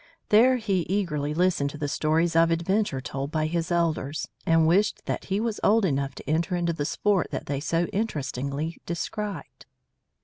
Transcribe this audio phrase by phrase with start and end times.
[0.29, 5.05] There he eagerly listened to the stories of adventure told by his elders, and wished
[5.05, 9.67] that he was old enough to enter into the sports that they so interestingly described.